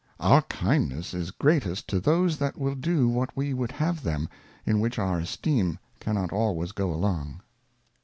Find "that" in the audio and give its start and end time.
2.37-2.57